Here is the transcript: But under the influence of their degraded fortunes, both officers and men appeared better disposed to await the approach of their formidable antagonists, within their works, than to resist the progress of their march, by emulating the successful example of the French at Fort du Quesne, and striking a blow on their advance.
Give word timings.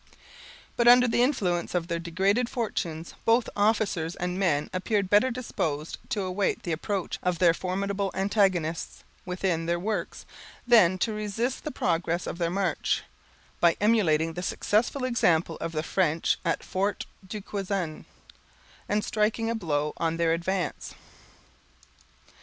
But 0.77 0.87
under 0.87 1.07
the 1.07 1.21
influence 1.21 1.75
of 1.75 1.87
their 1.87 1.99
degraded 1.99 2.49
fortunes, 2.49 3.13
both 3.23 3.47
officers 3.55 4.15
and 4.15 4.39
men 4.39 4.67
appeared 4.73 5.11
better 5.11 5.29
disposed 5.29 5.99
to 6.09 6.23
await 6.23 6.63
the 6.63 6.71
approach 6.71 7.19
of 7.21 7.37
their 7.37 7.53
formidable 7.53 8.09
antagonists, 8.15 9.03
within 9.27 9.67
their 9.67 9.77
works, 9.77 10.25
than 10.65 10.97
to 10.97 11.13
resist 11.13 11.63
the 11.65 11.69
progress 11.71 12.25
of 12.25 12.39
their 12.39 12.49
march, 12.49 13.03
by 13.59 13.77
emulating 13.79 14.33
the 14.33 14.41
successful 14.41 15.03
example 15.03 15.55
of 15.61 15.71
the 15.71 15.83
French 15.83 16.39
at 16.43 16.63
Fort 16.63 17.05
du 17.27 17.39
Quesne, 17.39 18.05
and 18.89 19.05
striking 19.05 19.51
a 19.51 19.53
blow 19.53 19.93
on 19.97 20.17
their 20.17 20.33
advance. 20.33 20.95